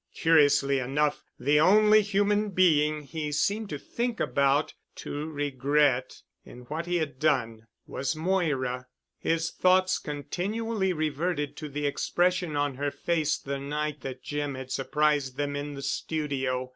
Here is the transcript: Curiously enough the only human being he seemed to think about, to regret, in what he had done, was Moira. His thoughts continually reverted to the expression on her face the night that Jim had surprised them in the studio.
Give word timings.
Curiously 0.15 0.79
enough 0.79 1.21
the 1.39 1.59
only 1.59 2.01
human 2.01 2.49
being 2.49 3.03
he 3.03 3.31
seemed 3.31 3.69
to 3.69 3.77
think 3.77 4.19
about, 4.19 4.73
to 4.95 5.29
regret, 5.29 6.23
in 6.43 6.61
what 6.61 6.87
he 6.87 6.95
had 6.95 7.19
done, 7.19 7.67
was 7.85 8.15
Moira. 8.15 8.87
His 9.19 9.51
thoughts 9.51 9.99
continually 9.99 10.91
reverted 10.91 11.55
to 11.57 11.69
the 11.69 11.85
expression 11.85 12.55
on 12.55 12.77
her 12.77 12.89
face 12.89 13.37
the 13.37 13.59
night 13.59 14.01
that 14.01 14.23
Jim 14.23 14.55
had 14.55 14.71
surprised 14.71 15.37
them 15.37 15.55
in 15.55 15.75
the 15.75 15.83
studio. 15.83 16.69